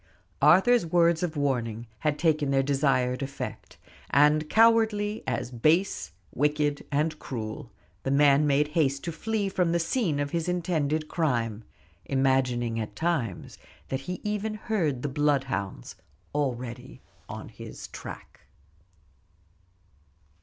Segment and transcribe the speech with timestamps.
[0.41, 3.77] Arthur's words of warning had taken their desired effect;
[4.09, 7.69] and cowardly, as base, wicked, and cruel,
[8.01, 11.63] the man made haste to flee from the scene of his intended crime,
[12.05, 13.59] imagining at times
[13.89, 15.95] that he even heard the bloodhounds
[16.33, 16.99] already
[17.29, 18.39] on his track.